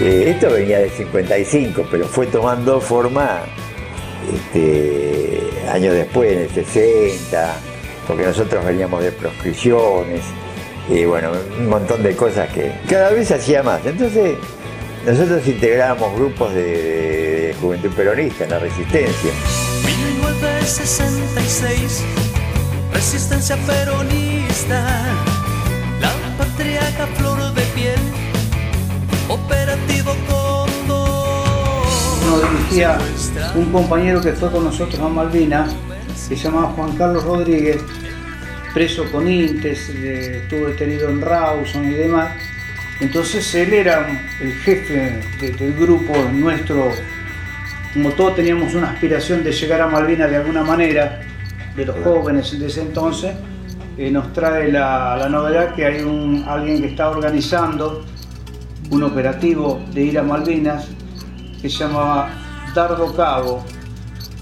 [0.00, 3.40] Eh, esto venía del 55, pero fue tomando forma
[4.34, 7.54] este, años después, en el 60,
[8.06, 10.22] porque nosotros veníamos de proscripciones
[10.88, 13.84] y bueno, un montón de cosas que cada vez hacía más.
[13.84, 14.38] Entonces,
[15.06, 19.32] nosotros integrábamos grupos de, juventud peronista en la resistencia.
[19.84, 22.04] 1966,
[22.94, 24.82] resistencia peronista,
[26.00, 27.59] la patriarca flor de
[33.56, 35.74] Un compañero que fue con nosotros a Malvinas,
[36.28, 37.82] que se llamaba Juan Carlos Rodríguez,
[38.72, 42.30] preso con Intes, estuvo detenido en Rawson y demás.
[43.00, 44.06] Entonces él era
[44.40, 46.92] el jefe del grupo nuestro,
[47.92, 51.22] como todos teníamos una aspiración de llegar a Malvinas de alguna manera,
[51.74, 53.32] de los jóvenes de ese entonces,
[53.98, 58.04] eh, nos trae la, novedad que hay un, alguien que está organizando
[58.90, 60.86] un operativo de ir a Malvinas
[61.60, 62.30] que se llamaba
[62.74, 63.64] Dardo Cabo,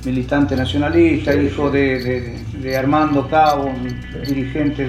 [0.05, 3.89] militante nacionalista, hijo de, Armando Cabo, un
[4.27, 4.87] dirigente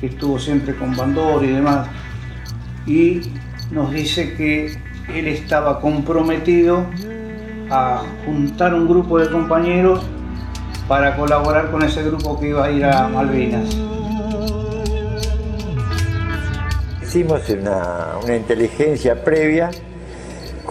[0.00, 1.88] que estuvo siempre con Bandor y demás,
[2.86, 3.20] y
[3.70, 4.74] nos dice que
[5.14, 6.86] él estaba comprometido
[7.70, 10.02] a juntar un grupo de compañeros
[10.88, 13.76] para colaborar con ese grupo que iba a ir a Malvinas.
[17.02, 19.70] Hicimos una, una inteligencia previa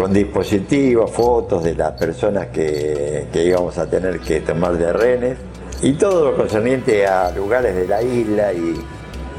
[0.02, 5.38] con dispositivos, fotos de las personas que, íbamos a tener que tomar de rehenes
[5.84, 8.84] y todo lo concerniente a lugares de la isla y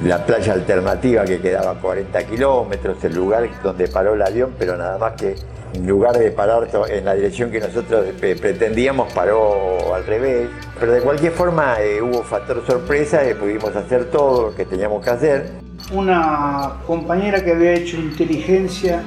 [0.05, 4.77] la playa alternativa que quedaba a 40 kilómetros, el lugar donde paró el avión, pero
[4.77, 5.35] nada más que
[5.75, 10.49] en lugar de parar en la dirección que nosotros pretendíamos, paró al revés.
[10.79, 15.03] Pero de cualquier forma eh, hubo factor sorpresa y pudimos hacer todo lo que teníamos
[15.05, 15.51] que hacer.
[15.93, 19.03] Una compañera que había hecho inteligencia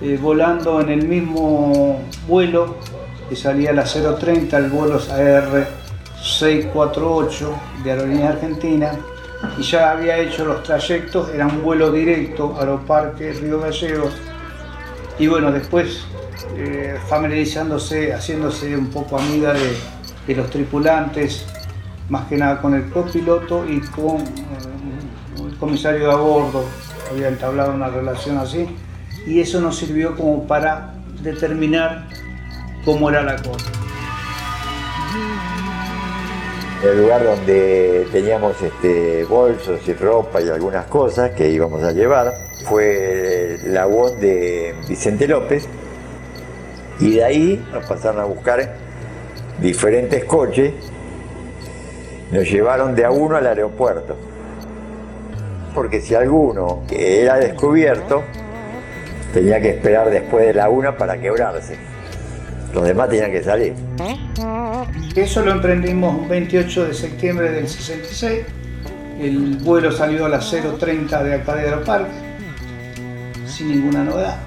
[0.00, 2.76] eh, volando en el mismo vuelo
[3.28, 5.68] que salía a las 0.30, el vuelo AR
[6.22, 8.92] 648 de Aerolínea Argentina,
[9.58, 14.14] y ya había hecho los trayectos, era un vuelo directo, Aeroparque Río Gallegos,
[15.18, 16.06] y bueno, después
[16.56, 21.46] eh, familiarizándose, haciéndose un poco amiga de, los tripulantes,
[22.08, 26.64] más que nada con el copiloto y con eh, el comisario de a bordo,
[27.10, 28.68] había entablado una relación así,
[29.26, 32.06] y eso nos sirvió como para determinar
[32.84, 33.66] cómo era la cosa.
[36.84, 42.32] El lugar donde teníamos este, bolsos y ropa y algunas cosas que íbamos a llevar
[42.68, 45.66] fue la voz de Vicente López
[47.00, 48.74] y de ahí nos pasaron a buscar
[49.60, 50.74] diferentes coches,
[52.30, 54.16] nos llevaron de a uno al aeropuerto,
[55.74, 58.22] porque si alguno era descubierto,
[59.36, 61.76] tenía que esperar después de la una para quebrarse.
[62.72, 63.74] Los demás tenían que salir.
[65.14, 68.46] Eso lo emprendimos el 28 de septiembre del 66.
[69.20, 72.12] El vuelo salió a las 0.30 de acá de Aeroparque,
[73.46, 74.38] sin ninguna novedad.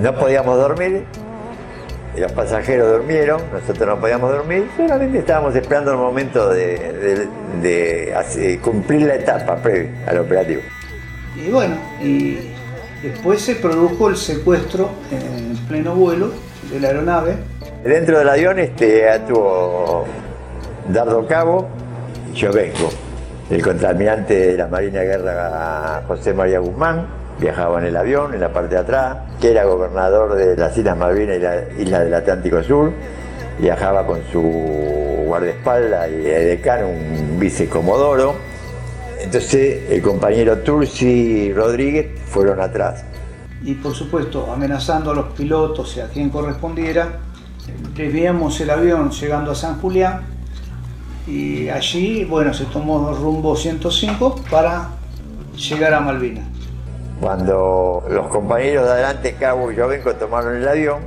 [0.00, 1.04] No podíamos dormir,
[2.16, 7.28] los pasajeros durmieron, nosotros no podíamos dormir, solamente estábamos esperando el momento de,
[8.62, 10.62] cumplir la etapa previa al operativo.
[11.36, 12.54] Y bueno, y
[13.04, 16.30] Después se produjo el secuestro en pleno vuelo
[16.72, 17.34] de la aeronave.
[17.84, 20.06] Dentro del avión este, actuó
[20.88, 21.68] Dardo Cabo
[22.32, 22.88] y yo vengo,
[23.50, 27.06] el contraalmirante de la Marina de Guerra José María Guzmán,
[27.38, 30.96] viajaba en el avión, en la parte de atrás, que era gobernador de las Islas
[30.96, 32.90] Malvinas y la isla del Atlántico Sur,
[33.58, 34.40] viajaba con su
[35.26, 38.53] guardaespaldas y decano, un vicecomodoro,
[39.24, 43.04] entonces el compañero Tursi Rodríguez fueron atrás.
[43.62, 47.20] Y por supuesto, amenazando a los pilotos y a quien correspondiera,
[47.96, 50.20] desviamos el avión llegando a San Julián
[51.26, 54.90] y allí, bueno, se tomó rumbo 105 para
[55.56, 56.44] llegar a Malvinas.
[57.20, 60.98] Cuando los compañeros de adelante, Cabo y vengo tomaron el avión,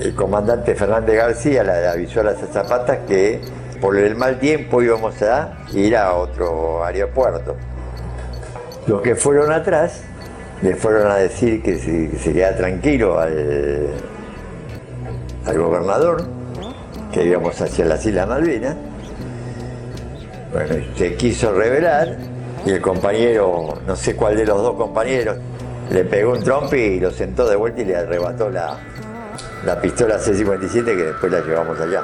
[0.00, 3.40] el comandante Fernández García le avisó a las zapatas que
[3.80, 7.56] por el mal tiempo íbamos a ir a otro aeropuerto.
[8.86, 10.02] Los que fueron atrás
[10.62, 13.88] le fueron a decir que se, queda tranquilo al,
[15.44, 16.24] al gobernador,
[17.12, 18.76] que íbamos hacia las Islas Malvinas.
[20.52, 22.16] Bueno, se quiso revelar
[22.64, 25.36] y el compañero, no sé cuál de los dos compañeros,
[25.90, 28.78] le pegó un trompe y lo sentó de vuelta y le arrebató la,
[29.64, 32.02] la pistola C-57 que después la llevamos allá.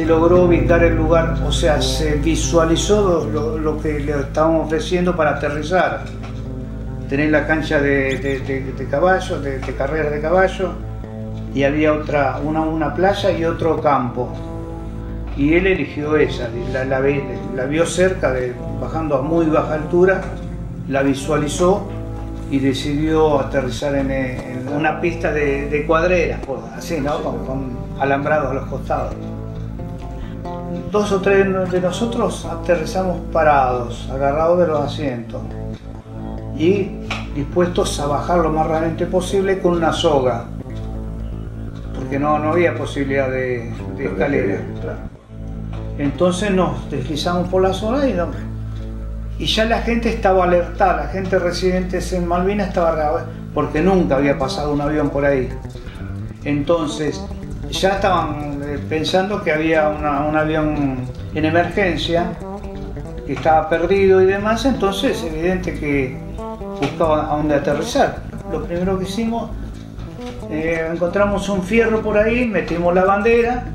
[0.00, 3.28] Se logró ubicar el lugar, o sea, se visualizó
[3.62, 6.04] lo, que le estaban ofreciendo para aterrizar.
[7.06, 10.72] Tener la cancha de, de, caballo, de, carreras de caballo,
[11.54, 14.32] y había otra, una, playa y otro campo.
[15.36, 20.22] Y él eligió esa, la, vio cerca, de, bajando a muy baja altura,
[20.88, 21.86] la visualizó
[22.50, 26.40] y decidió aterrizar en, una pista de, cuadreras,
[26.74, 27.20] así, ¿no?
[27.20, 29.14] con alambrados a los costados
[30.90, 35.40] dos o tres de nosotros aterrizamos parados, agarrados de los asientos
[36.56, 36.90] y
[37.34, 40.46] dispuestos a bajar lo más rápidamente posible con una soga,
[41.94, 44.60] porque no, no había posibilidad de, escalera.
[45.96, 48.16] Entonces nos deslizamos por la zona y,
[49.38, 54.38] y ya la gente estaba alertada, la gente residente en Malvinas estaba porque nunca había
[54.38, 55.48] pasado un avión por ahí.
[56.44, 57.22] Entonces
[57.70, 58.49] ya estaban
[58.90, 60.96] pensando que había un avión
[61.32, 62.32] en emergencia,
[63.24, 66.18] que estaba perdido y demás, entonces es evidente que
[66.80, 68.16] buscaban a dónde aterrizar.
[68.50, 69.48] Lo primero que hicimos,
[70.50, 73.66] eh, encontramos un fierro por ahí, metimos la bandera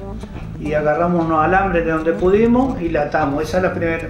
[0.60, 3.42] y agarramos unos alambres de donde pudimos y la atamos.
[3.42, 4.10] Esa es la primera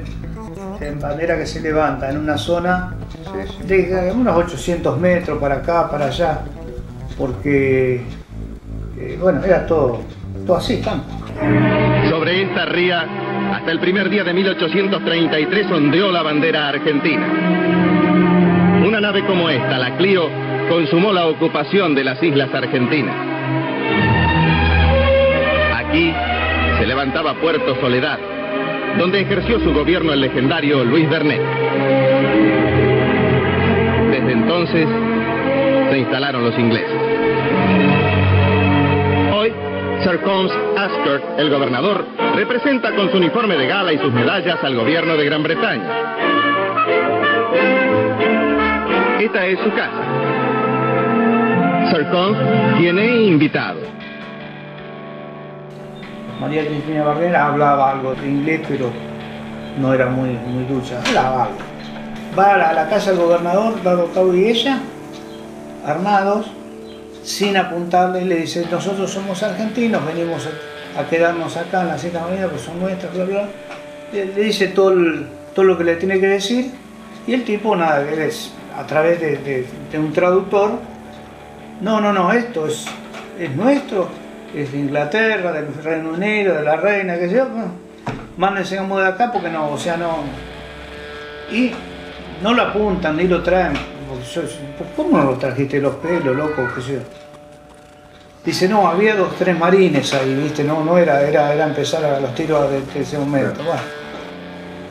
[0.99, 2.95] bandera que se levanta en una zona
[3.67, 6.39] de unos 800 metros para acá, para allá,
[7.15, 8.03] porque
[8.97, 9.99] eh, bueno, era todo
[10.53, 10.81] así.
[12.09, 13.05] Sobre esta ría,
[13.53, 17.27] hasta el primer día de 1833 ondeó la bandera argentina.
[18.85, 20.29] Una nave como esta, la Clio,
[20.69, 23.15] consumó la ocupación de las islas argentinas.
[25.75, 26.13] Aquí
[26.77, 28.19] se levantaba Puerto Soledad,
[28.97, 31.41] donde ejerció su gobierno el legendario Luis Bernet.
[34.11, 34.87] Desde entonces
[35.89, 37.04] se instalaron los ingleses.
[40.05, 42.05] Sir Combs Asker, el gobernador,
[42.35, 45.83] representa con su uniforme de gala y sus medallas al gobierno de Gran Bretaña.
[49.19, 50.03] Esta es su casa.
[51.89, 52.37] Sir Combs
[52.77, 53.79] tiene invitado.
[56.39, 58.91] María Cristina Barrera hablaba algo de inglés, pero
[59.79, 61.01] no era muy, muy ducha.
[61.03, 61.57] Hablaba algo.
[62.37, 64.77] Va a la, casa del gobernador, Dado Cabo y ella,
[65.83, 66.45] armados,
[67.25, 70.47] sin apuntarle, le dice, nosotros somos argentinos, venimos
[70.95, 73.47] a, quedarnos acá en la Sierra Avenida, pues son nuestras, bla, bla.
[74.13, 74.93] Le, dice todo,
[75.53, 76.71] todo lo que le tiene que decir
[77.25, 79.65] y el tipo, nada, es a través de,
[79.97, 80.79] un traductor,
[81.81, 82.85] no, no, no, esto es,
[83.39, 84.07] es nuestro,
[84.55, 87.47] es de Inglaterra, del Reino Unido, de la reina, que yo,
[88.37, 90.19] mándense de acá porque no, o sea, no.
[91.51, 91.71] Y
[92.43, 93.94] no lo apuntan ni lo traen
[94.95, 96.67] ¿Cómo no lo trajiste los pelos, loco?
[96.75, 96.99] ¿Qué
[98.45, 100.63] Dice, no, había dos, tres marines ahí, ¿viste?
[100.63, 103.61] No, no era, era, era empezar a los tiros de, ese momento.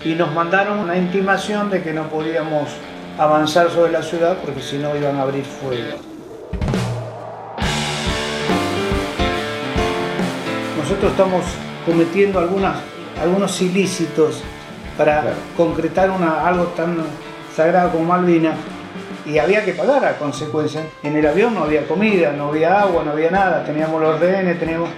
[0.04, 2.68] Y nos mandaron una intimación de que no podíamos
[3.16, 5.98] avanzar sobre la ciudad porque si no iban a abrir fuego.
[10.76, 11.44] Nosotros estamos
[11.86, 12.76] cometiendo algunas,
[13.22, 14.42] algunos ilícitos
[14.98, 16.96] para concretar una, algo tan
[17.54, 18.56] sagrado como Malvinas
[19.26, 20.82] y había que pagar a consecuencia.
[21.02, 24.58] En el avión no había comida, no había agua, no había nada, teníamos los rehenes,
[24.58, 24.90] teníamos...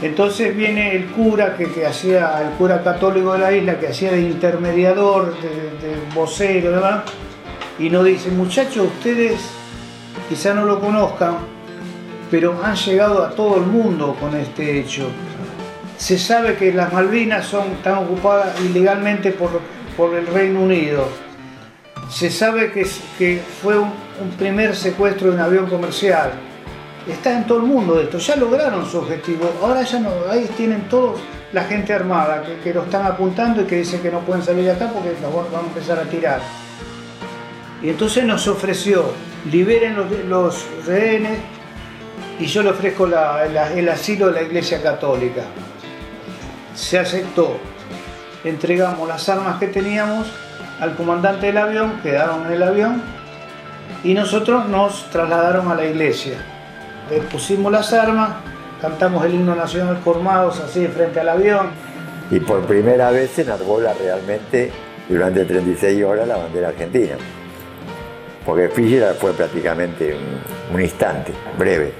[0.00, 4.20] Entonces viene el cura que, hacía, el cura católico de la isla, que hacía de
[4.20, 7.02] intermediador, de, vocero,
[7.78, 9.40] y nos dice, muchachos, ustedes
[10.28, 11.38] quizá no lo conozcan,
[12.30, 15.08] pero han llegado a todo el mundo con este hecho.
[15.96, 19.60] Se sabe que las Malvinas son, están ocupadas ilegalmente por,
[19.96, 21.08] por el Reino Unido
[22.08, 22.86] se sabe que,
[23.18, 23.92] que fue un,
[24.38, 26.32] primer secuestro de un avión comercial.
[27.06, 29.50] Está en todo el mundo esto, ya lograron su objetivo.
[29.62, 31.20] Ahora ya no, ahí tienen todos
[31.52, 34.72] la gente armada que, lo están apuntando y que dicen que no pueden salir de
[34.72, 36.40] acá porque los van a empezar a tirar.
[37.82, 39.12] Y entonces nos ofreció,
[39.50, 41.38] liberen los, los rehenes
[42.40, 45.42] y yo le ofrezco el asilo de la Iglesia Católica.
[46.74, 47.56] Se aceptó.
[48.44, 50.26] Entregamos las armas que teníamos
[50.80, 53.02] al comandante del avión, quedaron en el avión
[54.04, 56.38] y nosotros nos trasladaron a la iglesia.
[57.10, 58.30] Le pusimos las armas,
[58.80, 61.70] cantamos el himno nacional formados así frente al avión.
[62.30, 64.70] Y por primera vez se enarbola realmente
[65.08, 67.16] durante 36 horas la bandera argentina.
[68.44, 70.16] Porque Fischer fue prácticamente
[70.72, 71.92] un, instante, breve.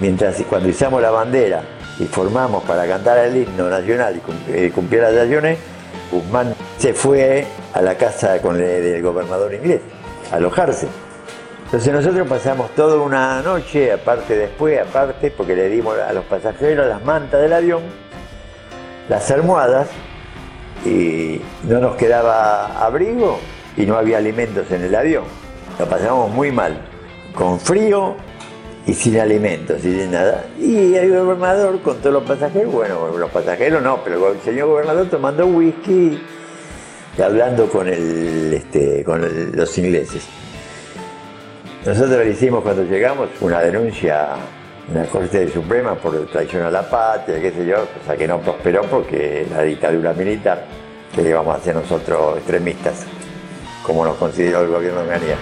[0.00, 1.62] Mientras cuando hicimos la bandera
[1.98, 5.58] y formamos para cantar el himno nacional y eh, cumplir las acciones,
[6.10, 7.46] Guzmán se fue
[7.78, 9.80] a la casa con el, del gobernador inglés,
[10.32, 10.88] alojarse.
[11.66, 16.88] Entonces nosotros pasamos toda una noche, aparte después, aparte, porque le dimos a los pasajeros
[16.88, 17.82] las mantas del avión
[19.08, 19.88] las almohadas
[20.84, 23.38] y no nos quedaba abrigo
[23.76, 25.24] y no había alimentos en el avión.
[25.78, 26.78] Lo pasamos muy mal,
[27.34, 28.16] con frío
[28.86, 30.46] y sin alimentos y sin nada.
[30.58, 35.06] Y el gobernador con todos los pasajeros, bueno, los pasajeros no, pero el señor gobernador
[35.08, 36.20] tomando whisky
[37.22, 39.22] hablando con, el, este, con
[39.56, 40.26] los ingleses.
[41.84, 44.36] Nosotros le hicimos cuando llegamos una denuncia
[44.88, 48.38] en la Corte Suprema por traición a la patria, qué sé yo, cosa que no
[48.40, 50.64] prosperó porque la dictadura militar,
[51.14, 53.06] que íbamos a ser nosotros extremistas,
[53.82, 55.36] como nos consideró el gobierno de Ganía.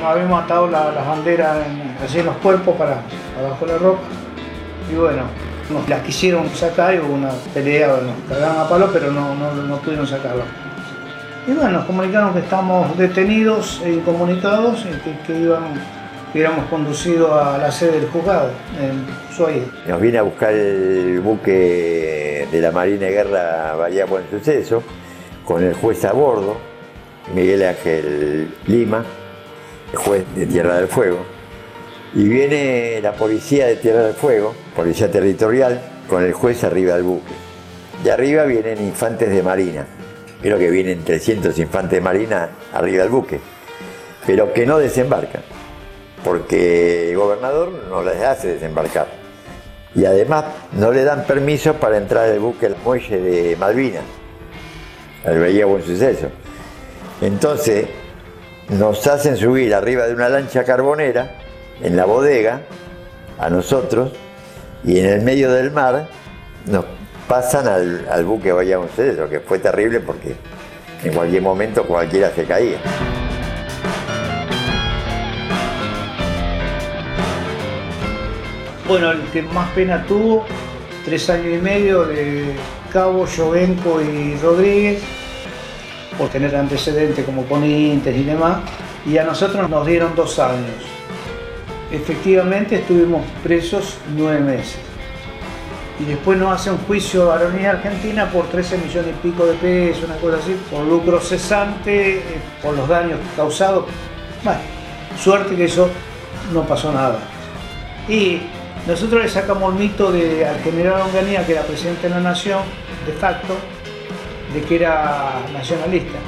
[0.00, 1.58] Nos habíamos atado las banderas
[2.04, 3.00] así en los cuerpos para
[3.38, 4.02] abajo la ropa
[4.90, 5.24] y bueno,
[5.70, 9.52] nos las quisieron sacar y hubo una pelea, nos cagaron a palo, pero no, no,
[9.52, 10.44] no pudieron sacarla.
[11.46, 15.74] Y bueno, nos comunicaron que estamos detenidos e incomunicados y que, que iban
[16.32, 19.62] que íbamos conducidos a la sede del juzgado en Ushuaia.
[19.86, 24.82] Nos viene a buscar el buque de la Marina de Guerra Bahía Buen Suceso,
[25.44, 26.56] con el juez a bordo,
[27.34, 29.04] Miguel Ángel Lima,
[29.92, 31.35] el juez de Tierra del Fuego.
[32.16, 37.02] Y viene la policía de Tierra del Fuego, policía territorial, con el juez arriba del
[37.02, 37.34] buque.
[38.02, 39.86] De arriba vienen infantes de marina.
[40.40, 43.38] Creo que vienen 300 infantes de marina arriba del buque,
[44.26, 45.42] pero que no desembarcan,
[46.24, 49.08] porque el gobernador no les hace desembarcar.
[49.94, 54.04] Y además no le dan permiso para entrar al buque al muelle de Malvinas,
[55.22, 56.28] al Bahía Buen Suceso.
[57.20, 57.88] Entonces
[58.70, 61.42] nos hacen subir arriba de una lancha carbonera
[61.82, 62.62] en la bodega
[63.38, 64.12] a nosotros
[64.84, 66.08] y en el medio del mar
[66.66, 66.84] nos
[67.28, 70.36] pasan al, buque Bahía Suceso, que fue terrible porque
[71.02, 72.78] en cualquier momento cualquiera se caía.
[78.86, 80.46] Bueno, el que más pena tuvo,
[81.04, 82.54] tres años y medio de
[82.92, 85.02] Cabo, Llovenco y Rodríguez,
[86.16, 88.58] por tener antecedentes como ponentes y demás,
[89.04, 90.95] y a nosotros nos dieron dos años.
[91.90, 94.78] Efectivamente estuvimos presos nueve meses
[95.98, 99.46] y después nos hace un juicio a la Unidad Argentina por 13 millones y pico
[99.46, 102.22] de pesos, una cosa así, por lucro cesante, eh,
[102.62, 103.86] por los daños causados.
[104.44, 104.60] Bueno,
[105.18, 105.88] suerte que eso
[106.52, 107.18] no pasó nada.
[108.08, 108.42] Y
[108.86, 112.60] nosotros le sacamos el mito de, al general Onganía, que era presidente de la nación,
[113.06, 113.54] de facto,
[114.52, 116.18] de que era nacionalista.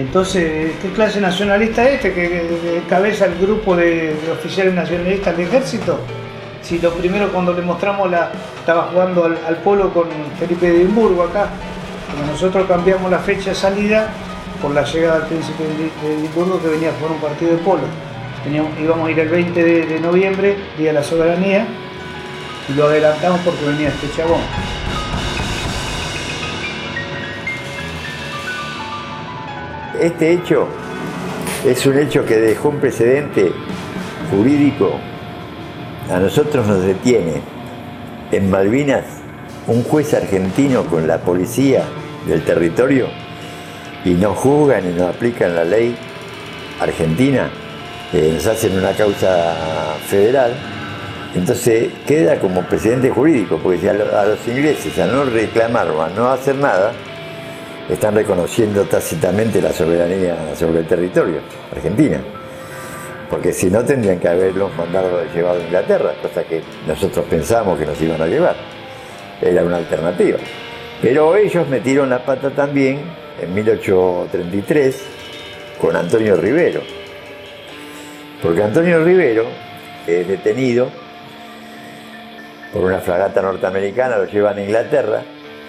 [0.00, 5.46] Entonces, ¿qué clase nacionalista es este que encabeza el grupo de, de oficiales nacionalistas del
[5.46, 6.00] ejército?
[6.62, 8.30] si lo primero cuando le mostramos la.
[8.58, 10.04] estaba jugando al, polo con
[10.38, 11.48] Felipe de Edimburgo acá.
[12.12, 14.08] Cuando nosotros cambiamos la fecha de salida
[14.60, 17.82] por la llegada del príncipe de Edimburgo que venía a jugar un partido de polo.
[18.80, 21.66] íbamos a ir el 20 de, noviembre, Día de la Soberanía,
[22.68, 24.40] y lo adelantamos porque venía este chabón.
[30.00, 30.66] Este hecho
[31.66, 33.52] es un hecho que dejó un precedente
[34.30, 34.98] jurídico.
[36.10, 37.42] A nosotros nos detiene
[38.32, 39.04] en Malvinas
[39.66, 41.84] un juez argentino con la policía
[42.26, 43.08] del territorio
[44.02, 45.94] y nos juzgan y nos aplican la ley
[46.80, 47.50] argentina,
[48.14, 49.54] eh, nos hacen una causa
[50.08, 50.54] federal,
[51.34, 56.08] entonces queda como precedente jurídico, porque si a, los ingleses al no reclamar o a
[56.08, 56.92] no hacer nada,
[57.88, 61.40] están reconociendo tácitamente la soberanía sobre el territorio
[61.72, 62.20] argentina
[63.30, 67.86] porque si no tendrían que haberlos mandado llevado a Inglaterra, cosa que nosotros pensamos que
[67.86, 68.56] nos iban a llevar.
[69.40, 70.38] Era una alternativa.
[71.00, 73.00] Pero ellos metieron la pata también
[73.40, 75.02] en 1833
[75.80, 76.82] con Antonio Rivero.
[78.42, 79.44] Porque Antonio Rivero
[80.08, 80.88] es detenido
[82.72, 85.22] por una fragata norteamericana, lo llevan a Inglaterra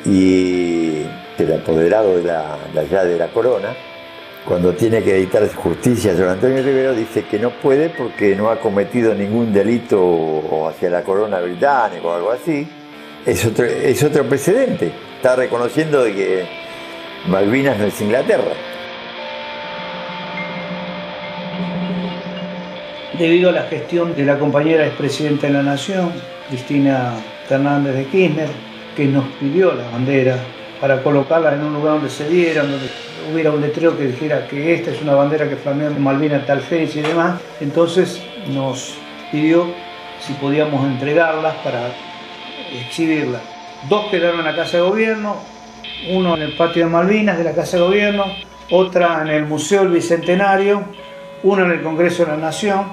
[0.05, 1.03] y
[1.37, 3.69] el apoderado de, la, de allá de la corona
[4.45, 8.59] cuando tiene que dictar justicia sobre Antonio Rivero, dice que no puede porque no ha
[8.59, 12.67] cometido ningún delito hacia la corona británica o algo así.
[13.25, 14.91] Es otro, es otro precedente.
[15.17, 16.45] Está reconociendo que
[17.27, 18.51] Malvinas no es Inglaterra.
[23.19, 26.11] Debido a la gestión de la compañera expresidenta de la Nación,
[26.49, 27.13] Cristina
[27.47, 28.49] Fernández de Kirchner,
[29.01, 30.37] que nos pidió la bandera
[30.79, 32.87] para colocarla en un lugar donde se viera, donde
[33.33, 36.61] hubiera un letrero que dijera que esta es una bandera que flamea en Malvinas tal
[36.61, 38.93] fecha y demás, entonces nos
[39.31, 39.65] pidió
[40.19, 41.87] si podíamos entregarlas para
[42.79, 43.41] exhibirlas.
[43.89, 45.37] Dos quedaron en la Casa de Gobierno,
[46.11, 48.25] uno en el patio de Malvinas de la Casa de Gobierno,
[48.69, 50.83] otra en el Museo del Bicentenario,
[51.41, 52.85] una en el Congreso de la Nación,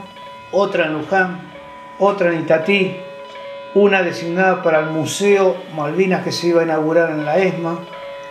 [0.52, 1.52] otra en Luján,
[1.98, 2.96] otra en Itatí,
[3.74, 7.78] una designada para el Museo Malvinas que se iba a inaugurar en la ESMA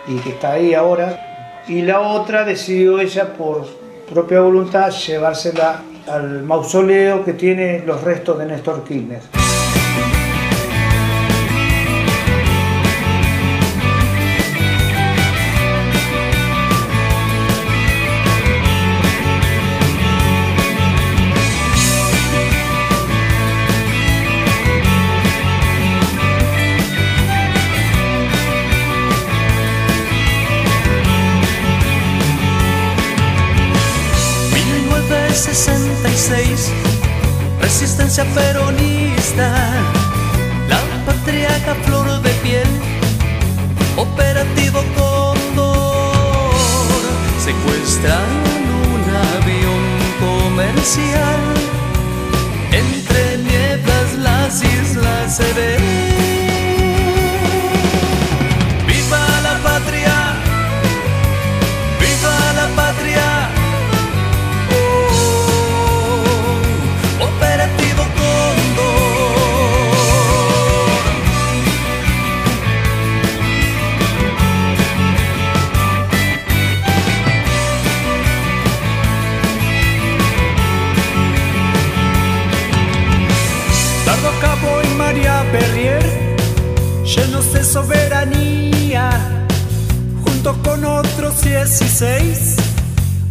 [0.06, 3.66] y que está ahí ahora, y la otra decidió ella por
[4.12, 9.37] propia voluntad llevársela al mausoleo que tiene los restos de Néstor Kirchner.
[37.80, 39.54] Resistencia peronista,
[40.68, 42.66] la patriarca flor de piel,
[43.96, 46.16] operativo Condor,
[47.38, 48.30] secuestran
[48.90, 49.02] un
[49.36, 49.84] avión
[50.18, 51.40] comercial,
[52.72, 55.87] entre nieblas las islas se ven.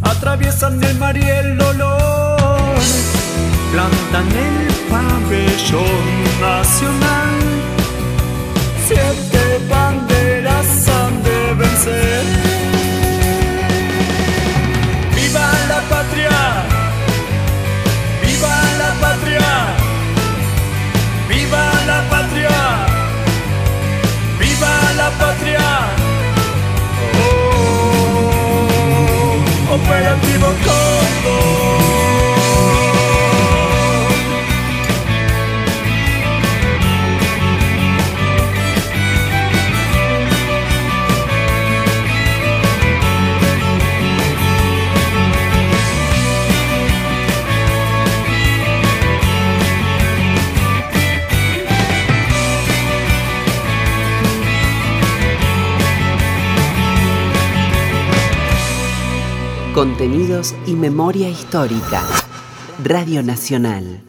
[0.01, 2.75] Atraviesan el mar y el dolor,
[3.71, 7.29] plantan el pabellón nacional,
[8.87, 12.46] siete banderas han de vencer.
[60.67, 62.03] Y memoria histórica.
[62.83, 64.03] Radio Nacional.